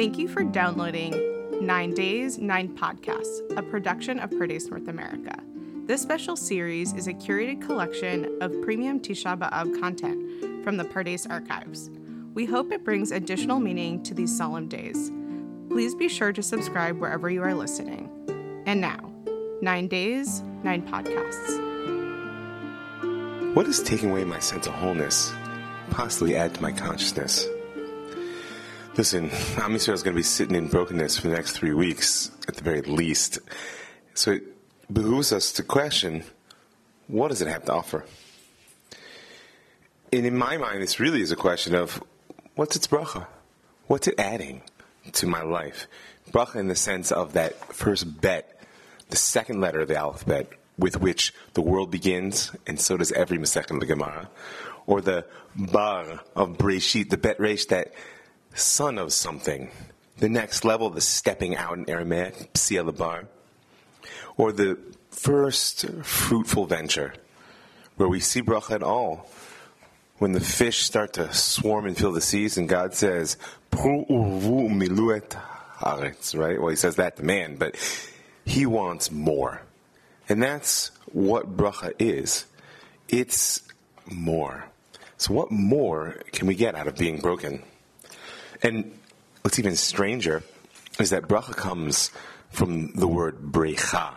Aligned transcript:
Thank 0.00 0.16
you 0.16 0.28
for 0.28 0.42
downloading 0.42 1.60
Nine 1.60 1.92
Days, 1.92 2.38
Nine 2.38 2.74
Podcasts, 2.74 3.42
a 3.54 3.62
production 3.62 4.18
of 4.18 4.30
Pardes 4.30 4.70
North 4.70 4.88
America. 4.88 5.38
This 5.84 6.00
special 6.00 6.36
series 6.36 6.94
is 6.94 7.06
a 7.06 7.12
curated 7.12 7.60
collection 7.60 8.38
of 8.40 8.50
premium 8.62 9.00
Tisha 9.00 9.38
B'Av 9.38 9.78
content 9.78 10.64
from 10.64 10.78
the 10.78 10.84
Pardes 10.84 11.28
archives. 11.28 11.90
We 12.32 12.46
hope 12.46 12.72
it 12.72 12.82
brings 12.82 13.12
additional 13.12 13.60
meaning 13.60 14.02
to 14.04 14.14
these 14.14 14.34
solemn 14.34 14.68
days. 14.68 15.12
Please 15.68 15.94
be 15.94 16.08
sure 16.08 16.32
to 16.32 16.42
subscribe 16.42 16.98
wherever 16.98 17.28
you 17.28 17.42
are 17.42 17.52
listening. 17.52 18.08
And 18.64 18.80
now, 18.80 19.12
Nine 19.60 19.86
Days, 19.86 20.40
Nine 20.62 20.80
Podcasts. 20.80 21.58
What 23.54 23.66
is 23.66 23.82
taking 23.82 24.12
away 24.12 24.24
my 24.24 24.38
sense 24.38 24.66
of 24.66 24.72
wholeness? 24.72 25.30
Possibly 25.90 26.36
add 26.36 26.54
to 26.54 26.62
my 26.62 26.72
consciousness. 26.72 27.46
Listen, 28.96 29.24
Am 29.30 29.72
Yisrael 29.72 29.94
is 29.94 30.02
going 30.02 30.14
to 30.14 30.18
be 30.18 30.22
sitting 30.22 30.56
in 30.56 30.66
brokenness 30.66 31.16
for 31.16 31.28
the 31.28 31.34
next 31.34 31.52
three 31.52 31.72
weeks, 31.72 32.32
at 32.48 32.56
the 32.56 32.64
very 32.64 32.82
least. 32.82 33.38
So 34.14 34.32
it 34.32 34.42
behooves 34.92 35.32
us 35.32 35.52
to 35.52 35.62
question, 35.62 36.24
what 37.06 37.28
does 37.28 37.40
it 37.40 37.46
have 37.46 37.64
to 37.66 37.72
offer? 37.72 38.04
And 40.12 40.26
in 40.26 40.36
my 40.36 40.56
mind, 40.56 40.82
this 40.82 40.98
really 40.98 41.22
is 41.22 41.30
a 41.30 41.36
question 41.36 41.74
of, 41.76 42.02
what's 42.56 42.74
its 42.74 42.88
bracha? 42.88 43.26
What's 43.86 44.08
it 44.08 44.18
adding 44.18 44.62
to 45.12 45.26
my 45.26 45.42
life? 45.42 45.86
Bracha 46.32 46.56
in 46.56 46.66
the 46.66 46.74
sense 46.74 47.12
of 47.12 47.34
that 47.34 47.72
first 47.72 48.20
bet, 48.20 48.60
the 49.08 49.16
second 49.16 49.60
letter 49.60 49.80
of 49.80 49.88
the 49.88 49.96
alphabet, 49.96 50.48
with 50.76 51.00
which 51.00 51.32
the 51.54 51.62
world 51.62 51.92
begins, 51.92 52.50
and 52.66 52.80
so 52.80 52.96
does 52.96 53.12
every 53.12 53.38
Masechet 53.38 53.70
of 53.70 53.78
the 53.78 53.86
Gemara, 53.86 54.28
or 54.86 55.00
the 55.00 55.26
bar 55.54 56.20
of 56.34 56.58
Breshit, 56.58 57.10
the 57.10 57.16
bet 57.16 57.38
resh, 57.38 57.66
that 57.66 57.92
son 58.54 58.98
of 58.98 59.12
something, 59.12 59.70
the 60.18 60.28
next 60.28 60.64
level, 60.64 60.90
the 60.90 61.00
stepping 61.00 61.56
out 61.56 61.78
in 61.78 61.88
Aramaic, 61.88 62.52
psia 62.54 63.26
or 64.36 64.52
the 64.52 64.78
first 65.10 65.86
fruitful 66.02 66.66
venture, 66.66 67.14
where 67.96 68.08
we 68.08 68.20
see 68.20 68.42
bracha 68.42 68.74
at 68.74 68.82
all, 68.82 69.28
when 70.18 70.32
the 70.32 70.40
fish 70.40 70.82
start 70.82 71.14
to 71.14 71.32
swarm 71.32 71.86
and 71.86 71.96
fill 71.96 72.12
the 72.12 72.20
seas, 72.20 72.58
and 72.58 72.68
God 72.68 72.94
says, 72.94 73.38
haaretz, 75.80 76.38
right? 76.38 76.60
Well, 76.60 76.68
he 76.68 76.76
says 76.76 76.96
that 76.96 77.16
to 77.16 77.24
man, 77.24 77.56
but 77.56 77.76
he 78.44 78.66
wants 78.66 79.10
more. 79.10 79.62
And 80.28 80.42
that's 80.42 80.90
what 81.12 81.56
bracha 81.56 81.92
is. 81.98 82.44
It's 83.08 83.62
more. 84.06 84.64
So 85.16 85.34
what 85.34 85.50
more 85.50 86.16
can 86.32 86.46
we 86.46 86.54
get 86.54 86.74
out 86.74 86.86
of 86.86 86.96
being 86.96 87.20
broken? 87.20 87.62
And 88.62 88.98
what's 89.42 89.58
even 89.58 89.76
stranger 89.76 90.42
is 90.98 91.10
that 91.10 91.24
bracha 91.24 91.56
comes 91.56 92.10
from 92.50 92.92
the 92.92 93.06
word 93.06 93.38
brecha, 93.40 94.14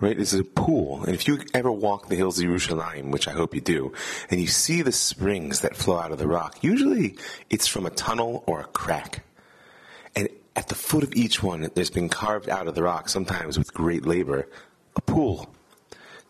right? 0.00 0.18
It's 0.18 0.32
a 0.32 0.42
pool. 0.42 1.04
And 1.04 1.14
if 1.14 1.28
you 1.28 1.40
ever 1.52 1.70
walk 1.70 2.08
the 2.08 2.16
hills 2.16 2.38
of 2.38 2.46
Yerushalayim, 2.46 3.10
which 3.10 3.28
I 3.28 3.32
hope 3.32 3.54
you 3.54 3.60
do, 3.60 3.92
and 4.30 4.40
you 4.40 4.46
see 4.46 4.82
the 4.82 4.92
springs 4.92 5.60
that 5.60 5.76
flow 5.76 5.98
out 5.98 6.10
of 6.10 6.18
the 6.18 6.26
rock, 6.26 6.62
usually 6.62 7.16
it's 7.50 7.68
from 7.68 7.86
a 7.86 7.90
tunnel 7.90 8.42
or 8.46 8.60
a 8.60 8.64
crack. 8.64 9.24
And 10.16 10.28
at 10.56 10.68
the 10.68 10.74
foot 10.74 11.04
of 11.04 11.12
each 11.14 11.42
one, 11.42 11.68
there's 11.74 11.90
been 11.90 12.08
carved 12.08 12.48
out 12.48 12.66
of 12.66 12.74
the 12.74 12.82
rock, 12.82 13.08
sometimes 13.08 13.58
with 13.58 13.72
great 13.74 14.06
labor, 14.06 14.48
a 14.96 15.00
pool. 15.00 15.54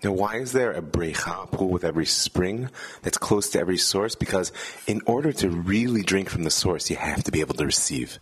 Now, 0.05 0.13
why 0.13 0.37
is 0.37 0.53
there 0.53 0.71
a 0.71 0.83
brecha 0.83 1.51
pool 1.51 1.71
with 1.71 1.83
every 1.83 2.05
spring 2.05 2.69
that's 3.01 3.17
close 3.17 3.49
to 3.51 3.59
every 3.59 3.79
source? 3.79 4.15
Because 4.15 4.53
in 4.87 5.01
order 5.07 5.33
to 5.33 5.49
really 5.49 6.03
drink 6.03 6.29
from 6.29 6.45
the 6.45 6.51
source, 6.51 6.91
you 6.91 6.97
have 6.97 7.25
to 7.25 7.33
be 7.33 7.41
able 7.41 7.55
to 7.55 7.65
receive. 7.65 8.19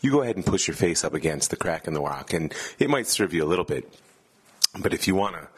You 0.00 0.10
go 0.10 0.22
ahead 0.22 0.34
and 0.34 0.44
push 0.44 0.66
your 0.66 0.74
face 0.74 1.04
up 1.04 1.14
against 1.14 1.50
the 1.50 1.56
crack 1.56 1.86
in 1.86 1.94
the 1.94 2.00
rock, 2.00 2.32
and 2.32 2.52
it 2.80 2.90
might 2.90 3.06
serve 3.06 3.32
you 3.32 3.44
a 3.44 3.46
little 3.46 3.64
bit. 3.64 3.88
But 4.76 4.92
if 4.92 5.06
you 5.06 5.14
want 5.14 5.36
to 5.36 5.48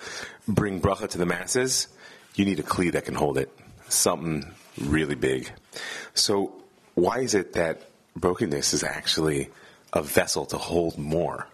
bring 0.46 0.78
bracha 0.78 1.08
to 1.08 1.18
the 1.18 1.24
masses, 1.24 1.88
you 2.34 2.44
need 2.44 2.60
a 2.60 2.62
kli 2.62 2.92
that 2.92 3.06
can 3.06 3.14
hold 3.14 3.38
it. 3.38 3.50
Something 3.88 4.52
really 4.78 5.14
big. 5.14 5.50
So, 6.12 6.52
why 6.94 7.20
is 7.20 7.34
it 7.34 7.54
that 7.54 7.88
brokenness 8.14 8.74
is 8.74 8.84
actually 8.84 9.48
a 9.94 10.02
vessel 10.02 10.44
to 10.46 10.58
hold 10.58 10.98
more? 10.98 11.46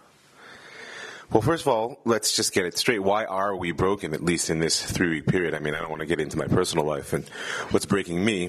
Well, 1.30 1.42
first 1.42 1.64
of 1.64 1.68
all, 1.68 2.00
let's 2.06 2.34
just 2.34 2.54
get 2.54 2.64
it 2.64 2.78
straight. 2.78 3.00
Why 3.00 3.26
are 3.26 3.54
we 3.54 3.72
broken, 3.72 4.14
at 4.14 4.24
least 4.24 4.48
in 4.48 4.60
this 4.60 4.82
three 4.82 5.10
week 5.10 5.26
period? 5.26 5.52
I 5.54 5.58
mean, 5.58 5.74
I 5.74 5.80
don't 5.80 5.90
want 5.90 6.00
to 6.00 6.06
get 6.06 6.20
into 6.20 6.38
my 6.38 6.46
personal 6.46 6.86
life 6.86 7.12
and 7.12 7.28
what's 7.70 7.84
breaking 7.84 8.24
me. 8.24 8.48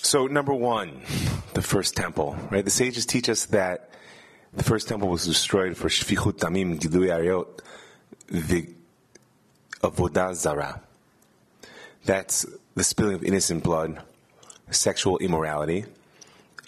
So, 0.00 0.26
number 0.26 0.54
one, 0.54 1.02
the 1.52 1.60
first 1.60 1.96
temple, 1.96 2.38
right? 2.50 2.64
The 2.64 2.70
sages 2.70 3.04
teach 3.04 3.28
us 3.28 3.44
that 3.46 3.90
the 4.54 4.64
first 4.64 4.88
temple 4.88 5.10
was 5.10 5.26
destroyed 5.26 5.76
for 5.76 5.90
Shfichut 5.90 6.38
Damim 6.38 6.80
Gilui 6.80 7.10
Ariot, 7.10 7.60
the 8.28 8.70
Avodah 9.82 10.34
Zarah. 10.34 10.80
That's 12.06 12.46
the 12.76 12.82
spilling 12.82 13.16
of 13.16 13.24
innocent 13.24 13.62
blood, 13.62 14.00
sexual 14.70 15.18
immorality, 15.18 15.84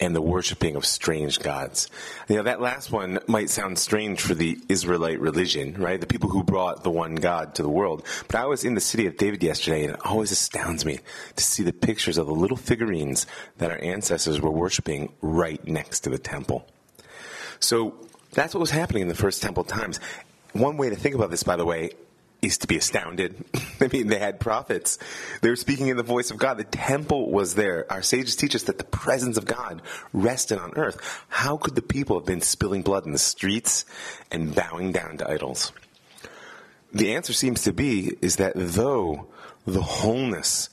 and 0.03 0.15
the 0.15 0.21
worshiping 0.21 0.75
of 0.75 0.85
strange 0.85 1.39
gods. 1.39 1.89
You 2.27 2.35
know, 2.35 2.43
that 2.43 2.61
last 2.61 2.91
one 2.91 3.19
might 3.27 3.49
sound 3.49 3.79
strange 3.79 4.21
for 4.21 4.33
the 4.33 4.59
Israelite 4.69 5.19
religion, 5.19 5.75
right? 5.81 5.99
The 5.99 6.07
people 6.07 6.29
who 6.29 6.43
brought 6.43 6.83
the 6.83 6.91
one 6.91 7.15
God 7.15 7.55
to 7.55 7.61
the 7.61 7.69
world. 7.69 8.05
But 8.27 8.35
I 8.35 8.45
was 8.45 8.63
in 8.63 8.75
the 8.75 8.81
city 8.81 9.07
of 9.07 9.17
David 9.17 9.41
yesterday, 9.41 9.85
and 9.85 9.93
it 9.93 10.05
always 10.05 10.31
astounds 10.31 10.85
me 10.85 10.99
to 11.35 11.43
see 11.43 11.63
the 11.63 11.73
pictures 11.73 12.17
of 12.17 12.27
the 12.27 12.33
little 12.33 12.57
figurines 12.57 13.25
that 13.57 13.71
our 13.71 13.79
ancestors 13.81 14.41
were 14.41 14.51
worshiping 14.51 15.13
right 15.21 15.65
next 15.67 16.01
to 16.01 16.09
the 16.09 16.19
temple. 16.19 16.67
So 17.59 17.95
that's 18.31 18.53
what 18.53 18.59
was 18.59 18.71
happening 18.71 19.03
in 19.03 19.07
the 19.07 19.15
first 19.15 19.41
temple 19.41 19.63
times. 19.63 19.99
One 20.51 20.77
way 20.77 20.89
to 20.89 20.95
think 20.95 21.15
about 21.15 21.31
this, 21.31 21.43
by 21.43 21.55
the 21.55 21.65
way, 21.65 21.91
is 22.43 22.57
to 22.59 22.67
be 22.67 22.77
astounded. 22.77 23.43
I 23.81 23.87
mean, 23.87 24.07
they 24.07 24.19
had 24.19 24.39
prophets. 24.39 24.99
They 25.41 25.49
were 25.49 25.55
speaking 25.55 25.87
in 25.87 25.97
the 25.97 26.03
voice 26.03 26.29
of 26.29 26.37
God. 26.37 26.57
The 26.57 26.65
temple 26.65 27.31
was 27.31 27.55
there. 27.55 27.91
Our 27.91 28.01
sages 28.01 28.35
teach 28.35 28.53
us 28.53 28.63
that 28.63 28.77
the 28.77 28.83
presence 28.83 29.37
of 29.37 29.45
God 29.45 29.81
rested 30.11 30.59
on 30.59 30.73
earth. 30.75 31.25
How 31.29 31.57
could 31.57 31.75
the 31.75 31.81
people 31.81 32.19
have 32.19 32.25
been 32.25 32.41
spilling 32.41 32.81
blood 32.81 33.05
in 33.05 33.13
the 33.13 33.17
streets 33.17 33.85
and 34.29 34.53
bowing 34.53 34.91
down 34.91 35.17
to 35.17 35.29
idols? 35.29 35.71
The 36.93 37.15
answer 37.15 37.33
seems 37.33 37.63
to 37.63 37.73
be 37.73 38.17
is 38.21 38.35
that 38.35 38.53
though 38.55 39.27
the 39.65 39.81
wholeness 39.81 40.69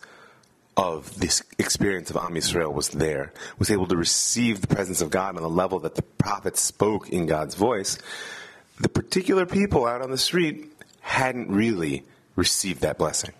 of 0.76 1.19
this 1.19 1.42
experience 1.59 2.10
of 2.10 2.16
Am 2.16 2.34
Yisrael 2.34 2.75
was 2.75 2.88
there, 2.88 3.32
was 3.59 3.70
able 3.70 3.86
to 3.86 3.97
receive 3.97 4.60
the 4.60 4.66
presence 4.66 5.00
of 5.00 5.10
God 5.10 5.36
on 5.36 5.42
the 5.42 5.48
level 5.48 5.78
that 5.80 5.94
the 5.94 6.03
prophets 6.03 6.60
spoke 6.60 7.09
in 7.10 7.26
God's 7.26 7.54
voice, 7.54 7.98
the 8.80 8.88
particular 8.88 9.47
people 9.47 9.86
out 9.86 10.03
on 10.03 10.10
the 10.10 10.19
street 10.19 10.72
hadn't 11.20 11.50
really 11.50 12.04
received 12.34 12.81
that 12.81 12.97
blessing. 12.97 13.32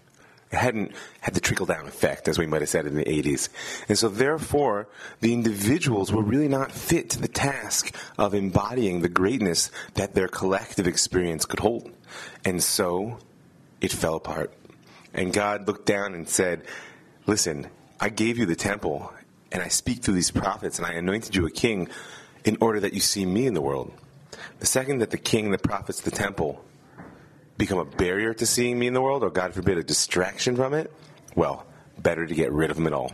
It 0.53 0.59
hadn't 0.59 0.93
had 1.21 1.33
the 1.33 1.41
trickle 1.41 1.65
down 1.65 1.87
effect, 1.87 2.29
as 2.29 2.39
we 2.39 2.47
might 2.47 2.61
have 2.61 2.69
said 2.69 2.87
in 2.87 2.95
the 2.95 3.05
80s. 3.05 3.49
And 3.89 3.97
so, 3.97 4.09
therefore, 4.09 4.89
the 5.21 5.33
individuals 5.33 6.13
were 6.13 6.23
really 6.23 6.49
not 6.49 6.73
fit 6.73 7.09
to 7.11 7.21
the 7.21 7.29
task 7.29 7.95
of 8.19 8.35
embodying 8.35 9.01
the 9.01 9.09
greatness 9.09 9.71
that 9.95 10.15
their 10.15 10.29
collective 10.29 10.87
experience 10.87 11.47
could 11.47 11.61
hold. 11.61 11.91
And 12.45 12.63
so, 12.63 13.19
it 13.81 13.93
fell 13.93 14.17
apart. 14.17 14.53
And 15.15 15.33
God 15.33 15.67
looked 15.67 15.87
down 15.87 16.15
and 16.15 16.29
said, 16.29 16.65
Listen, 17.27 17.69
I 17.99 18.11
gave 18.11 18.37
you 18.37 18.45
the 18.45 18.57
temple, 18.57 19.13
and 19.53 19.63
I 19.63 19.69
speak 19.69 20.03
through 20.03 20.15
these 20.15 20.31
prophets, 20.31 20.79
and 20.79 20.87
I 20.87 20.93
anointed 20.93 21.35
you 21.35 21.47
a 21.47 21.51
king 21.51 21.89
in 22.45 22.59
order 22.61 22.81
that 22.81 22.93
you 22.93 23.01
see 23.01 23.25
me 23.25 23.47
in 23.47 23.55
the 23.55 23.63
world. 23.63 23.93
The 24.59 24.67
second 24.67 24.99
that 24.99 25.11
the 25.11 25.19
king, 25.19 25.51
the 25.51 25.59
prophets, 25.59 26.01
the 26.01 26.11
temple 26.11 26.63
become 27.61 27.79
a 27.79 27.85
barrier 27.85 28.33
to 28.35 28.47
seeing 28.47 28.79
me 28.79 28.87
in 28.87 28.95
the 28.95 29.03
world, 29.03 29.23
or 29.23 29.31
God 29.31 29.53
forbid, 29.55 29.79
a 29.79 29.85
distraction 29.85 30.57
from 30.57 30.75
it, 30.75 30.93
well, 31.37 31.67
better 31.99 32.27
to 32.27 32.35
get 32.35 32.51
rid 32.51 32.71
of 32.71 32.77
them 32.77 32.87
at 32.87 32.93
all. 32.93 33.13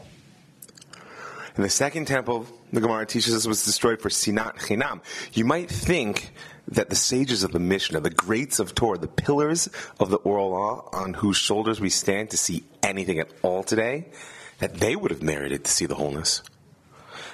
And 1.56 1.64
the 1.64 1.70
second 1.70 2.06
temple, 2.06 2.46
the 2.72 2.80
Gemara 2.80 3.06
teaches 3.06 3.34
us, 3.34 3.46
was 3.46 3.64
destroyed 3.64 4.00
for 4.00 4.08
sinat 4.08 4.58
chinam. 4.58 5.00
You 5.32 5.44
might 5.44 5.68
think 5.68 6.32
that 6.68 6.90
the 6.90 6.96
sages 6.96 7.42
of 7.42 7.52
the 7.52 7.58
Mishnah, 7.58 8.00
the 8.00 8.10
greats 8.10 8.60
of 8.60 8.74
Torah, 8.74 8.98
the 8.98 9.08
pillars 9.08 9.68
of 9.98 10.10
the 10.10 10.18
oral 10.18 10.50
law 10.50 10.88
on 10.92 11.14
whose 11.14 11.36
shoulders 11.36 11.80
we 11.80 11.90
stand 11.90 12.30
to 12.30 12.36
see 12.36 12.64
anything 12.82 13.18
at 13.18 13.30
all 13.42 13.64
today, 13.64 14.06
that 14.58 14.74
they 14.74 14.94
would 14.94 15.10
have 15.10 15.22
merited 15.22 15.64
to 15.64 15.70
see 15.70 15.86
the 15.86 15.94
wholeness. 15.94 16.42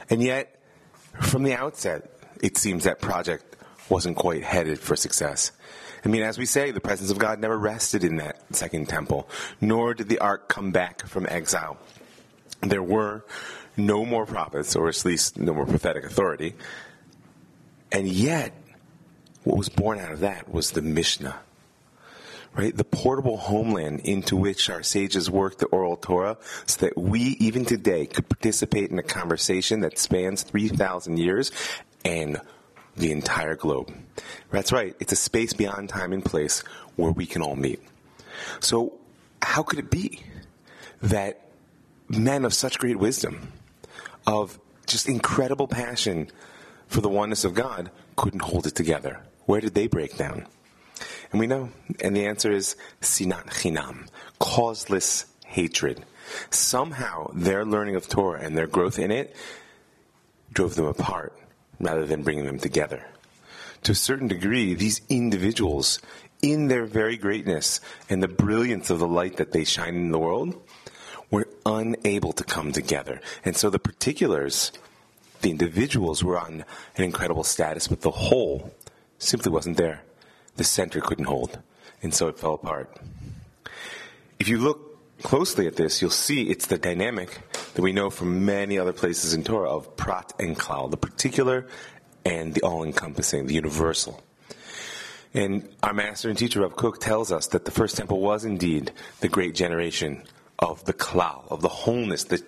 And 0.08 0.22
yet, 0.22 0.58
from 1.20 1.42
the 1.42 1.54
outset, 1.54 2.10
it 2.42 2.56
seems 2.56 2.84
that 2.84 3.00
project 3.00 3.56
wasn't 3.92 4.16
quite 4.16 4.42
headed 4.42 4.78
for 4.78 4.96
success. 4.96 5.52
I 6.02 6.08
mean, 6.08 6.22
as 6.22 6.38
we 6.38 6.46
say, 6.46 6.70
the 6.70 6.80
presence 6.80 7.10
of 7.10 7.18
God 7.18 7.38
never 7.38 7.58
rested 7.58 8.04
in 8.04 8.16
that 8.16 8.40
second 8.56 8.88
temple, 8.88 9.28
nor 9.60 9.92
did 9.92 10.08
the 10.08 10.18
ark 10.18 10.48
come 10.48 10.70
back 10.70 11.06
from 11.06 11.26
exile. 11.28 11.76
There 12.62 12.82
were 12.82 13.26
no 13.76 14.06
more 14.06 14.24
prophets, 14.24 14.74
or 14.74 14.88
at 14.88 15.04
least 15.04 15.38
no 15.38 15.52
more 15.52 15.66
prophetic 15.66 16.04
authority. 16.04 16.54
And 17.92 18.08
yet, 18.08 18.54
what 19.44 19.58
was 19.58 19.68
born 19.68 19.98
out 19.98 20.10
of 20.10 20.20
that 20.20 20.50
was 20.50 20.70
the 20.70 20.82
Mishnah. 20.82 21.36
Right? 22.54 22.74
The 22.74 22.84
portable 22.84 23.36
homeland 23.36 24.00
into 24.00 24.36
which 24.36 24.70
our 24.70 24.82
sages 24.82 25.30
worked 25.30 25.58
the 25.58 25.66
oral 25.66 25.96
Torah 25.96 26.38
so 26.64 26.86
that 26.86 26.96
we, 26.96 27.36
even 27.40 27.66
today, 27.66 28.06
could 28.06 28.28
participate 28.28 28.90
in 28.90 28.98
a 28.98 29.02
conversation 29.02 29.80
that 29.80 29.98
spans 29.98 30.42
3,000 30.42 31.18
years 31.18 31.52
and 32.06 32.40
the 32.96 33.12
entire 33.12 33.56
globe. 33.56 33.92
That's 34.50 34.72
right, 34.72 34.94
it's 35.00 35.12
a 35.12 35.16
space 35.16 35.52
beyond 35.52 35.88
time 35.88 36.12
and 36.12 36.24
place 36.24 36.60
where 36.96 37.12
we 37.12 37.26
can 37.26 37.42
all 37.42 37.56
meet. 37.56 37.80
So, 38.60 38.98
how 39.40 39.62
could 39.62 39.78
it 39.78 39.90
be 39.90 40.22
that 41.00 41.48
men 42.08 42.44
of 42.44 42.54
such 42.54 42.78
great 42.78 42.98
wisdom, 42.98 43.52
of 44.26 44.58
just 44.86 45.08
incredible 45.08 45.66
passion 45.66 46.30
for 46.86 47.00
the 47.00 47.08
oneness 47.08 47.44
of 47.44 47.54
God, 47.54 47.90
couldn't 48.16 48.42
hold 48.42 48.66
it 48.66 48.74
together? 48.74 49.20
Where 49.46 49.60
did 49.60 49.74
they 49.74 49.86
break 49.86 50.16
down? 50.16 50.46
And 51.32 51.40
we 51.40 51.46
know, 51.46 51.70
and 52.00 52.14
the 52.14 52.26
answer 52.26 52.52
is 52.52 52.76
sinat 53.00 53.46
chinam, 53.46 54.08
causeless 54.38 55.26
hatred. 55.46 56.04
Somehow 56.50 57.30
their 57.34 57.64
learning 57.64 57.96
of 57.96 58.08
Torah 58.08 58.40
and 58.40 58.56
their 58.56 58.66
growth 58.66 58.98
in 58.98 59.10
it 59.10 59.34
drove 60.52 60.74
them 60.74 60.86
apart 60.86 61.34
rather 61.82 62.06
than 62.06 62.22
bringing 62.22 62.46
them 62.46 62.58
together. 62.58 63.04
To 63.82 63.92
a 63.92 63.96
certain 63.96 64.28
degree, 64.28 64.72
these 64.74 65.02
individuals, 65.08 66.00
in 66.40 66.68
their 66.68 66.86
very 66.86 67.16
greatness 67.16 67.80
and 68.08 68.22
the 68.22 68.28
brilliance 68.28 68.88
of 68.88 69.00
the 69.00 69.08
light 69.08 69.36
that 69.36 69.52
they 69.52 69.64
shine 69.64 69.96
in 69.96 70.10
the 70.12 70.18
world, 70.18 70.54
were 71.30 71.48
unable 71.66 72.32
to 72.32 72.44
come 72.44 72.72
together. 72.72 73.20
And 73.44 73.56
so 73.56 73.70
the 73.70 73.78
particulars, 73.78 74.70
the 75.40 75.50
individuals 75.50 76.22
were 76.22 76.38
on 76.38 76.64
an 76.96 77.04
incredible 77.04 77.44
status, 77.44 77.88
but 77.88 78.02
the 78.02 78.10
whole 78.10 78.72
simply 79.18 79.50
wasn't 79.50 79.76
there. 79.76 80.02
The 80.56 80.64
center 80.64 81.00
couldn't 81.00 81.24
hold. 81.24 81.58
And 82.02 82.14
so 82.14 82.28
it 82.28 82.38
fell 82.38 82.54
apart. 82.54 82.96
If 84.38 84.48
you 84.48 84.58
look 84.58 84.91
closely 85.22 85.66
at 85.66 85.76
this, 85.76 86.02
you'll 86.02 86.10
see 86.10 86.50
it's 86.50 86.66
the 86.66 86.78
dynamic 86.78 87.40
that 87.74 87.82
we 87.82 87.92
know 87.92 88.10
from 88.10 88.44
many 88.44 88.78
other 88.78 88.92
places 88.92 89.34
in 89.34 89.44
Torah 89.44 89.70
of 89.70 89.96
prat 89.96 90.32
and 90.38 90.58
klal, 90.58 90.90
the 90.90 90.96
particular 90.96 91.66
and 92.24 92.54
the 92.54 92.62
all-encompassing, 92.62 93.46
the 93.46 93.54
universal. 93.54 94.22
And 95.34 95.68
our 95.82 95.94
master 95.94 96.28
and 96.28 96.38
teacher 96.38 96.60
Rav 96.60 96.76
Kook 96.76 97.00
tells 97.00 97.32
us 97.32 97.46
that 97.48 97.64
the 97.64 97.70
first 97.70 97.96
temple 97.96 98.20
was 98.20 98.44
indeed 98.44 98.92
the 99.20 99.28
great 99.28 99.54
generation 99.54 100.24
of 100.58 100.84
the 100.84 100.92
klal, 100.92 101.50
of 101.50 101.62
the 101.62 101.68
wholeness, 101.68 102.24
the 102.24 102.42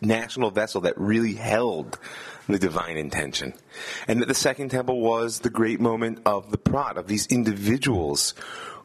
national 0.00 0.50
vessel 0.50 0.82
that 0.82 0.98
really 0.98 1.34
held 1.34 1.98
the 2.46 2.58
divine 2.58 2.96
intention. 2.96 3.54
And 4.08 4.20
that 4.20 4.26
the 4.26 4.34
second 4.34 4.70
temple 4.70 5.00
was 5.00 5.40
the 5.40 5.50
great 5.50 5.80
moment 5.80 6.20
of 6.26 6.50
the 6.50 6.58
prat, 6.58 6.96
of 6.96 7.06
these 7.06 7.26
individuals 7.26 8.34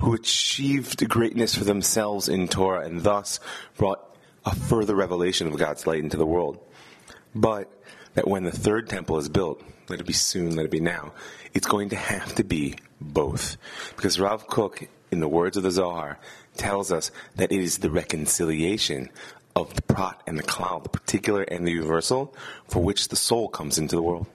who 0.02 0.14
achieved 0.14 1.08
greatness 1.10 1.56
for 1.56 1.64
themselves 1.64 2.30
in 2.30 2.48
Torah 2.48 2.86
and 2.86 3.02
thus 3.02 3.40
brought 3.78 4.02
a 4.46 4.56
further 4.56 4.96
revelation 4.96 5.48
of 5.48 5.58
God's 5.58 5.88
light 5.88 6.00
into 6.00 6.18
the 6.18 6.26
world. 6.26 6.60
But 7.34 7.72
that 8.14 8.28
when 8.28 8.44
the 8.44 8.52
third 8.52 8.90
temple 8.90 9.18
is 9.18 9.30
built, 9.30 9.62
let 9.90 10.00
it 10.00 10.06
be 10.06 10.14
soon, 10.14 10.56
let 10.56 10.66
it 10.66 10.72
be 10.72 10.80
now, 10.80 11.14
it's 11.54 11.68
going 11.68 11.90
to 11.90 11.96
have 11.96 12.36
to 12.36 12.44
be 12.44 12.76
both. 13.02 13.58
Because 13.96 14.20
Rav 14.20 14.48
Kook, 14.48 14.88
in 15.12 15.20
the 15.20 15.28
words 15.28 15.58
of 15.58 15.64
the 15.64 15.72
Zohar, 15.72 16.20
tells 16.56 16.92
us 16.92 17.12
that 17.36 17.52
it 17.52 17.60
is 17.60 17.80
the 17.80 17.90
reconciliation 17.90 19.10
of 19.56 19.74
the 19.74 19.82
prat 19.82 20.22
and 20.28 20.38
the 20.38 20.44
klal, 20.44 20.84
the 20.84 20.90
particular 20.90 21.44
and 21.44 21.66
the 21.66 21.72
universal, 21.72 22.36
for 22.68 22.84
which 22.84 23.08
the 23.08 23.16
soul 23.16 23.48
comes 23.48 23.78
into 23.78 23.96
the 23.96 24.02
world. 24.02 24.28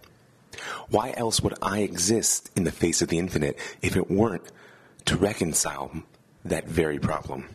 Why 0.89 1.15
else 1.17 1.41
would 1.41 1.55
I 1.63 1.81
exist 1.81 2.51
in 2.57 2.65
the 2.65 2.73
face 2.73 3.03
of 3.03 3.09
the 3.09 3.19
infinite 3.19 3.59
if 3.83 3.97
it 3.97 4.11
weren't 4.11 4.45
to 5.07 5.17
reconcile 5.17 6.03
that 6.45 6.67
very 6.67 6.99
problem? 6.99 7.49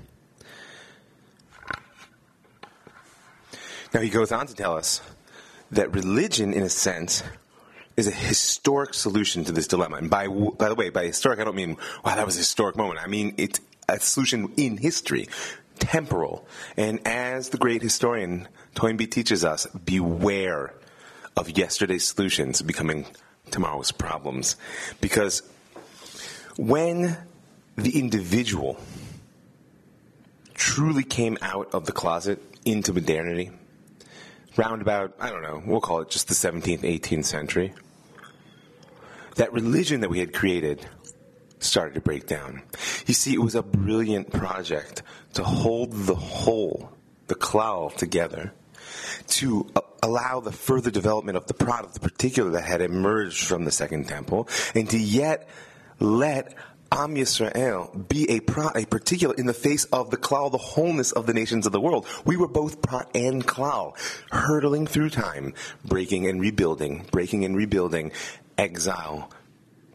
Now 3.94 4.02
he 4.02 4.10
goes 4.10 4.32
on 4.32 4.48
to 4.48 4.54
tell 4.54 4.76
us 4.76 5.02
that 5.72 5.94
religion, 5.94 6.54
in 6.54 6.64
a 6.64 6.70
sense, 6.70 7.24
is 7.98 8.08
a 8.08 8.12
historic 8.12 8.94
solution 8.94 9.46
to 9.46 9.52
this 9.52 9.68
dilemma. 9.68 9.98
And 9.98 10.10
by 10.10 10.28
by 10.28 10.70
the 10.70 10.76
way, 10.76 10.90
by 10.90 11.06
historic, 11.06 11.40
I 11.40 11.46
don't 11.46 11.56
mean 11.56 11.78
wow, 12.04 12.16
that 12.16 12.26
was 12.26 12.36
a 12.36 12.40
historic 12.40 12.76
moment. 12.76 13.00
I 13.02 13.08
mean 13.08 13.36
it's 13.38 13.60
a 13.88 14.00
solution 14.00 14.52
in 14.58 14.78
history, 14.78 15.30
temporal. 15.80 16.48
And 16.78 17.06
as 17.06 17.50
the 17.50 17.58
great 17.58 17.82
historian 17.82 18.48
Toynbee 18.76 19.08
teaches 19.08 19.46
us, 19.46 19.68
beware 19.68 20.74
of 21.38 21.58
yesterday's 21.58 22.08
solutions 22.08 22.62
becoming 22.62 23.06
tomorrow's 23.52 23.92
problems, 23.92 24.56
because 25.02 25.44
when 26.58 27.18
the 27.76 28.00
individual 28.00 28.80
truly 30.54 31.04
came 31.04 31.38
out 31.42 31.74
of 31.74 31.86
the 31.86 31.92
closet 31.92 32.42
into 32.64 32.94
modernity, 32.94 33.52
round 34.58 34.82
about, 34.82 35.14
I 35.20 35.30
don't 35.30 35.42
know, 35.42 35.62
we'll 35.66 35.82
call 35.82 36.00
it 36.00 36.10
just 36.10 36.28
the 36.28 36.34
17th, 36.34 36.80
18th 36.80 37.26
century, 37.26 37.74
that 39.36 39.52
religion 39.52 40.02
that 40.02 40.10
we 40.10 40.20
had 40.20 40.34
created 40.34 40.88
started 41.60 41.96
to 41.96 42.02
break 42.02 42.28
down. 42.28 42.62
You 43.06 43.14
see, 43.14 43.34
it 43.34 43.42
was 43.42 43.56
a 43.56 43.64
brilliant 43.64 44.32
project 44.32 45.04
to 45.34 45.44
hold 45.44 45.92
the 45.92 46.16
whole, 46.16 46.92
the 47.28 47.36
klal, 47.36 47.96
together, 47.96 48.54
to 49.28 49.68
uh, 49.76 49.82
allow 50.04 50.40
the 50.40 50.52
further 50.52 50.92
development 50.92 51.38
of 51.38 51.48
the 51.48 51.54
prat, 51.54 51.94
the 51.94 52.00
particular 52.00 52.52
that 52.52 52.64
had 52.64 52.82
emerged 52.82 53.48
from 53.48 53.66
the 53.66 53.72
Second 53.72 54.08
Temple, 54.08 54.48
and 54.74 54.90
to 54.90 54.98
yet 54.98 55.48
let 56.00 56.56
Am 56.92 57.16
Yisrael 57.16 58.08
be 58.08 58.30
a, 58.30 58.40
pro, 58.40 58.70
a 58.76 58.86
particular 58.86 59.34
in 59.36 59.48
the 59.48 59.54
face 59.54 59.86
of 59.86 60.12
the 60.12 60.18
klal, 60.18 60.52
the 60.52 60.58
wholeness 60.58 61.12
of 61.12 61.26
the 61.26 61.34
nations 61.34 61.66
of 61.66 61.72
the 61.72 61.82
world. 61.82 62.08
We 62.26 62.38
were 62.38 62.48
both 62.48 62.82
prat 62.82 63.10
and 63.16 63.46
klal, 63.46 63.98
hurtling 64.32 64.88
through 64.88 65.10
time, 65.10 65.54
breaking 65.84 66.28
and 66.28 66.40
rebuilding, 66.40 67.08
breaking 67.12 67.44
and 67.44 67.58
rebuilding, 67.58 68.12
exile, 68.58 69.32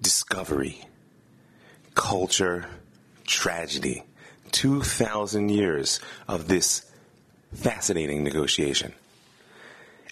discovery, 0.03 0.85
culture, 1.95 2.67
tragedy. 3.27 4.05
2,000 4.53 5.49
years 5.49 6.01
of 6.29 6.49
this 6.49 6.91
fascinating 7.55 8.25
negotiation. 8.25 8.93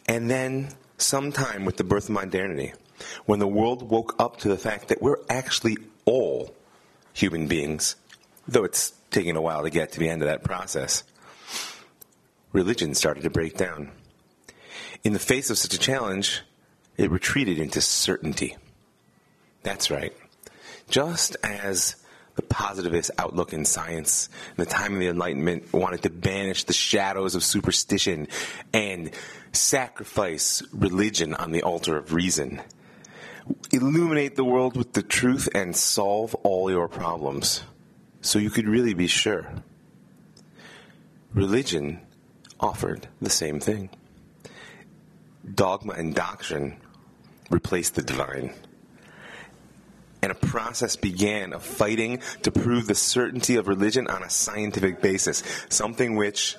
And 0.07 0.31
then, 0.31 0.71
sometime 0.97 1.65
with 1.65 1.77
the 1.77 1.85
birth 1.85 2.05
of 2.05 2.11
modernity, 2.11 2.73
when 3.27 3.39
the 3.39 3.47
world 3.47 3.89
woke 3.89 4.17
up 4.19 4.39
to 4.39 4.49
the 4.49 4.57
fact 4.57 4.89
that 4.89 5.03
we're 5.03 5.19
actually 5.29 5.77
all 6.05 6.55
human 7.13 7.47
beings, 7.47 7.97
though 8.47 8.65
it's 8.65 8.93
taking 9.11 9.37
a 9.37 9.43
while 9.43 9.63
to 9.63 9.71
get 9.71 9.93
to 9.93 10.01
the 10.01 10.09
end 10.09 10.23
of 10.23 10.29
that 10.29 10.45
process, 10.45 11.05
religion 12.53 12.95
started 12.95 13.23
to 13.23 13.31
break 13.31 13.57
down. 13.57 13.91
In 15.05 15.13
the 15.13 15.19
face 15.19 15.51
of 15.51 15.59
such 15.59 15.75
a 15.75 15.79
challenge, 15.79 16.43
it 16.97 17.11
retreated 17.11 17.59
into 17.59 17.81
certainty. 17.81 18.57
That's 19.63 19.91
right. 19.91 20.17
Just 20.89 21.37
as 21.43 21.97
the 22.39 22.43
positivist 22.43 23.11
outlook 23.19 23.53
in 23.53 23.65
science 23.65 24.29
in 24.57 24.65
the 24.65 24.71
time 24.71 24.95
of 24.95 25.01
the 25.01 25.09
Enlightenment 25.09 25.73
wanted 25.73 26.03
to 26.03 26.11
banish 26.11 26.65
the 26.65 26.73
shadows 26.73 27.35
of 27.35 27.43
superstition 27.43 28.29
and 28.73 29.11
sacrifice 29.53 30.63
religion 30.73 31.35
on 31.35 31.51
the 31.51 31.63
altar 31.63 31.97
of 31.97 32.13
reason. 32.13 32.63
Illuminate 33.73 34.37
the 34.37 34.45
world 34.45 34.77
with 34.77 34.93
the 34.93 35.03
truth 35.03 35.49
and 35.53 35.75
solve 35.75 36.35
all 36.37 36.71
your 36.71 36.87
problems 36.87 37.63
so 38.21 38.39
you 38.39 38.51
could 38.51 38.69
really 38.69 38.95
be 38.95 39.09
sure. 39.09 39.51
Religion 41.35 42.01
offered 42.61 43.09
the 43.21 43.31
same 43.31 43.59
thing. 43.59 43.91
Dogma 45.55 45.95
and 45.95 46.15
doctrine 46.15 46.77
replaced 47.51 47.97
the 47.97 48.03
divine 48.03 48.53
and 50.23 50.33
a 50.33 50.35
process 50.35 50.97
began 50.97 51.53
of 51.53 51.63
fighting 51.63 52.21
to 52.43 52.51
prove 52.51 52.87
the 52.87 52.95
certainty 52.95 53.57
of 53.57 53.69
religion 53.69 54.09
on 54.09 54.23
a 54.23 54.31
scientific 54.31 55.01
basis, 55.01 55.43
something 55.69 56.17
which 56.17 56.57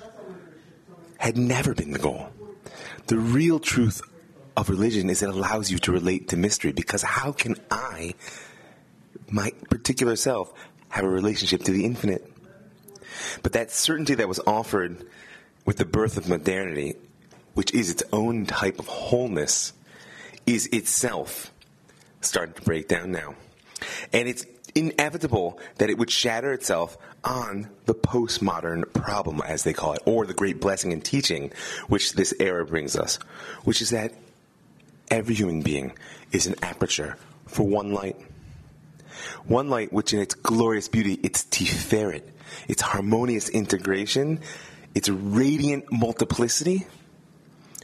had 1.18 1.36
never 1.36 1.74
been 1.74 1.90
the 1.90 1.98
goal. 1.98 2.30
The 3.06 3.18
real 3.18 3.58
truth 3.58 4.00
of 4.56 4.70
religion 4.70 5.10
is 5.10 5.22
it 5.22 5.28
allows 5.28 5.70
you 5.70 5.78
to 5.78 5.92
relate 5.92 6.28
to 6.28 6.36
mystery 6.36 6.72
because 6.72 7.02
how 7.02 7.32
can 7.32 7.56
I, 7.70 8.14
my 9.30 9.52
particular 9.68 10.16
self, 10.16 10.52
have 10.88 11.04
a 11.04 11.08
relationship 11.08 11.62
to 11.64 11.72
the 11.72 11.84
infinite? 11.84 12.26
But 13.42 13.52
that 13.52 13.70
certainty 13.70 14.14
that 14.14 14.28
was 14.28 14.40
offered 14.46 15.04
with 15.64 15.76
the 15.76 15.84
birth 15.84 16.16
of 16.16 16.28
modernity, 16.28 16.94
which 17.54 17.74
is 17.74 17.90
its 17.90 18.02
own 18.12 18.46
type 18.46 18.78
of 18.78 18.86
wholeness, 18.86 19.72
is 20.46 20.66
itself 20.68 21.52
starting 22.20 22.54
to 22.54 22.62
break 22.62 22.88
down 22.88 23.12
now. 23.12 23.34
And 24.12 24.28
it's 24.28 24.44
inevitable 24.74 25.58
that 25.76 25.90
it 25.90 25.98
would 25.98 26.10
shatter 26.10 26.52
itself 26.52 26.96
on 27.24 27.68
the 27.86 27.94
postmodern 27.94 28.92
problem, 28.92 29.40
as 29.44 29.64
they 29.64 29.72
call 29.72 29.94
it, 29.94 30.02
or 30.06 30.26
the 30.26 30.34
great 30.34 30.60
blessing 30.60 30.92
and 30.92 31.04
teaching 31.04 31.52
which 31.88 32.12
this 32.14 32.32
era 32.38 32.64
brings 32.64 32.96
us, 32.96 33.16
which 33.64 33.82
is 33.82 33.90
that 33.90 34.12
every 35.10 35.34
human 35.34 35.62
being 35.62 35.92
is 36.32 36.46
an 36.46 36.54
aperture 36.62 37.16
for 37.46 37.66
one 37.66 37.92
light. 37.92 38.16
One 39.44 39.68
light 39.68 39.92
which 39.92 40.14
in 40.14 40.20
its 40.20 40.34
glorious 40.34 40.88
beauty, 40.88 41.14
its 41.14 41.44
tiferet, 41.44 42.22
its 42.68 42.82
harmonious 42.82 43.48
integration, 43.48 44.40
its 44.94 45.08
radiant 45.08 45.90
multiplicity, 45.90 46.86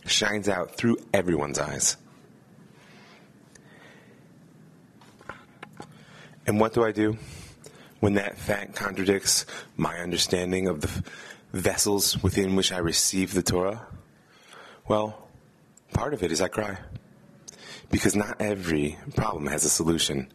shines 0.06 0.48
out 0.48 0.76
through 0.76 0.98
everyone's 1.12 1.58
eyes. 1.58 1.96
And 6.46 6.60
what 6.60 6.72
do 6.72 6.84
I 6.84 6.92
do 6.92 7.18
when 8.00 8.14
that 8.14 8.38
fact 8.38 8.76
contradicts 8.76 9.46
my 9.76 9.98
understanding 9.98 10.68
of 10.68 10.80
the 10.80 11.02
vessels 11.52 12.22
within 12.22 12.54
which 12.54 12.72
I 12.72 12.78
receive 12.78 13.34
the 13.34 13.42
Torah? 13.42 13.86
Well, 14.86 15.28
part 15.92 16.14
of 16.14 16.22
it 16.22 16.30
is 16.30 16.40
I 16.40 16.48
cry. 16.48 16.78
Because 17.90 18.14
not 18.14 18.40
every 18.40 18.96
problem 19.14 19.46
has 19.46 19.64
a 19.64 19.70
solution. 19.70 20.32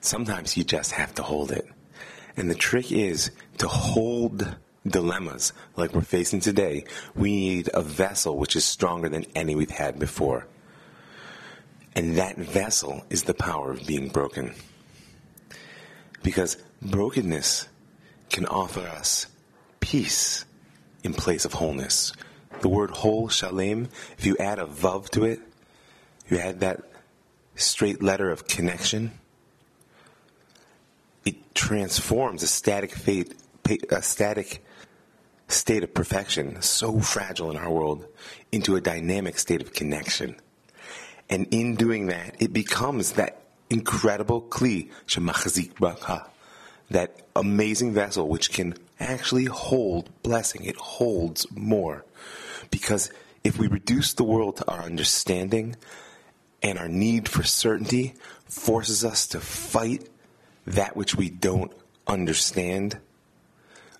Sometimes 0.00 0.56
you 0.56 0.64
just 0.64 0.92
have 0.92 1.14
to 1.16 1.22
hold 1.22 1.52
it. 1.52 1.66
And 2.36 2.50
the 2.50 2.54
trick 2.54 2.90
is 2.90 3.30
to 3.58 3.68
hold 3.68 4.56
dilemmas 4.86 5.52
like 5.76 5.94
we're 5.94 6.00
facing 6.00 6.40
today. 6.40 6.84
We 7.14 7.30
need 7.30 7.70
a 7.74 7.82
vessel 7.82 8.36
which 8.36 8.56
is 8.56 8.64
stronger 8.64 9.08
than 9.08 9.26
any 9.34 9.54
we've 9.54 9.70
had 9.70 9.98
before. 9.98 10.46
And 11.94 12.16
that 12.16 12.38
vessel 12.38 13.04
is 13.10 13.24
the 13.24 13.34
power 13.34 13.70
of 13.72 13.86
being 13.86 14.08
broken. 14.08 14.54
Because 16.22 16.56
brokenness 16.80 17.68
can 18.30 18.46
offer 18.46 18.80
us 18.80 19.26
peace 19.80 20.44
in 21.02 21.14
place 21.14 21.44
of 21.44 21.54
wholeness. 21.54 22.12
The 22.60 22.68
word 22.68 22.90
whole, 22.90 23.28
shalem, 23.28 23.88
if 24.16 24.24
you 24.24 24.36
add 24.38 24.58
a 24.58 24.66
vav 24.66 25.08
to 25.10 25.24
it, 25.24 25.40
you 26.28 26.38
add 26.38 26.60
that 26.60 26.80
straight 27.56 28.02
letter 28.02 28.30
of 28.30 28.46
connection, 28.46 29.12
it 31.24 31.54
transforms 31.54 32.42
a 32.42 32.46
static 32.46 32.92
fate, 32.92 33.34
a 33.90 34.02
static 34.02 34.64
state 35.48 35.84
of 35.84 35.92
perfection, 35.92 36.62
so 36.62 37.00
fragile 37.00 37.50
in 37.50 37.56
our 37.56 37.70
world, 37.70 38.06
into 38.50 38.76
a 38.76 38.80
dynamic 38.80 39.38
state 39.38 39.60
of 39.60 39.72
connection. 39.72 40.36
And 41.28 41.46
in 41.50 41.74
doing 41.74 42.06
that, 42.06 42.36
it 42.40 42.52
becomes 42.52 43.12
that 43.12 43.41
incredible 43.72 44.42
kli, 44.42 44.90
shemachazik 45.06 45.72
bracha, 45.74 46.28
that 46.90 47.22
amazing 47.34 47.92
vessel 47.94 48.28
which 48.28 48.52
can 48.52 48.74
actually 49.00 49.46
hold 49.46 50.10
blessing. 50.22 50.64
It 50.64 50.76
holds 50.76 51.46
more. 51.50 52.04
Because 52.70 53.10
if 53.42 53.58
we 53.58 53.66
reduce 53.66 54.12
the 54.12 54.24
world 54.24 54.58
to 54.58 54.70
our 54.70 54.82
understanding 54.82 55.76
and 56.62 56.78
our 56.78 56.88
need 56.88 57.28
for 57.28 57.42
certainty 57.42 58.14
forces 58.44 59.04
us 59.04 59.26
to 59.28 59.40
fight 59.40 60.08
that 60.66 60.96
which 60.96 61.16
we 61.16 61.30
don't 61.30 61.72
understand, 62.06 62.98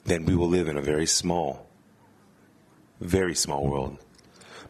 then 0.05 0.25
we 0.25 0.37
will 0.37 0.49
live 0.49 0.69
in 0.69 0.77
a 0.77 0.83
very 0.83 1.07
small, 1.07 1.67
very 3.01 3.35
small 3.35 3.67
world. 3.67 3.99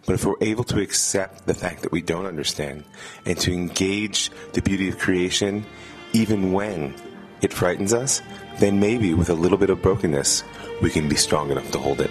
But 0.07 0.15
if 0.15 0.25
we're 0.25 0.35
able 0.41 0.65
to 0.65 0.81
accept 0.81 1.47
the 1.47 1.55
fact 1.55 1.83
that 1.83 1.93
we 1.93 2.03
don't 2.03 2.27
understand 2.27 2.85
and 3.25 3.39
to 3.39 3.53
engage 3.53 4.31
the 4.53 4.63
beauty 4.63 4.89
of 4.89 4.99
creation, 4.99 5.65
even 6.13 6.53
when 6.53 6.95
it 7.41 7.53
frightens 7.53 7.93
us, 7.93 8.21
then 8.59 8.81
maybe 8.81 9.15
with 9.15 9.31
a 9.31 9.35
little 9.35 9.59
bit 9.59 9.71
of 9.71 9.81
brokenness, 9.83 10.45
we 10.81 10.91
can 10.91 11.09
be 11.09 11.17
strong 11.17 11.51
enough 11.51 11.71
to 11.73 11.79
hold 11.79 12.01
it. 12.01 12.11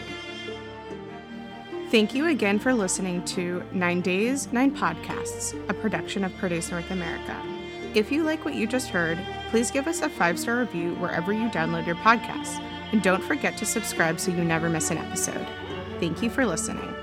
Thank 1.89 2.15
you 2.15 2.27
again 2.27 2.57
for 2.57 2.73
listening 2.73 3.23
to 3.25 3.63
Nine 3.73 3.99
Days, 3.99 4.51
Nine 4.53 4.73
Podcasts, 4.73 5.53
a 5.69 5.73
production 5.73 6.23
of 6.23 6.31
Pardes 6.33 6.71
North 6.71 6.89
America. 6.89 7.35
If 7.93 8.09
you 8.09 8.23
like 8.23 8.45
what 8.45 8.55
you 8.55 8.65
just 8.65 8.87
heard, 8.87 9.19
please 9.49 9.69
give 9.69 9.87
us 9.87 10.01
a 10.01 10.07
five 10.07 10.39
star 10.39 10.59
review 10.59 10.95
wherever 10.95 11.33
you 11.33 11.49
download 11.49 11.85
your 11.85 11.97
podcasts. 11.97 12.63
And 12.93 13.01
don't 13.01 13.23
forget 13.23 13.57
to 13.57 13.65
subscribe 13.65 14.19
so 14.19 14.31
you 14.31 14.43
never 14.43 14.69
miss 14.69 14.91
an 14.91 14.97
episode. 14.97 15.47
Thank 15.99 16.21
you 16.21 16.29
for 16.29 16.45
listening. 16.45 16.93